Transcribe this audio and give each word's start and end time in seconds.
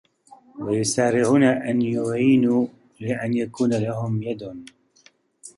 وَيُسَارِعُونَ 0.59 1.43
أَنْ 1.43 1.81
يُعِينُوا 1.81 2.67
لَأَنْ 2.99 3.33
يَكُونَ 3.33 3.69
لَهُمْ 3.73 4.23
يَدٌ 4.23 4.63